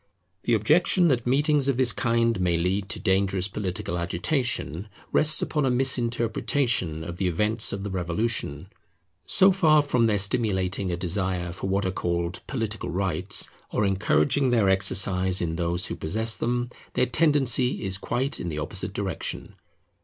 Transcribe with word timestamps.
The 0.45 0.55
objection 0.55 1.09
that 1.09 1.27
meetings 1.27 1.67
of 1.67 1.77
this 1.77 1.93
kind 1.93 2.41
may 2.41 2.57
lead 2.57 2.89
to 2.89 2.99
dangerous 2.99 3.47
political 3.47 3.99
agitation, 3.99 4.87
rests 5.11 5.43
upon 5.43 5.63
a 5.63 5.69
misinterpretation 5.69 7.03
of 7.03 7.17
the 7.17 7.27
events 7.27 7.71
of 7.71 7.83
the 7.83 7.91
Revolution. 7.91 8.65
So 9.27 9.51
far 9.51 9.83
from 9.83 10.07
their 10.07 10.17
stimulating 10.17 10.91
a 10.91 10.97
desire 10.97 11.51
for 11.53 11.69
what 11.69 11.85
are 11.85 11.91
called 11.91 12.41
political 12.47 12.89
rights, 12.89 13.47
or 13.69 13.85
encouraging 13.85 14.49
their 14.49 14.69
exercise 14.69 15.39
in 15.39 15.55
those 15.55 15.85
who 15.85 15.95
possess 15.95 16.35
them, 16.35 16.71
their 16.95 17.05
tendency 17.05 17.83
is 17.85 17.99
quite 17.99 18.39
in 18.39 18.49
the 18.49 18.57
opposite 18.57 18.93
direction. 18.93 19.53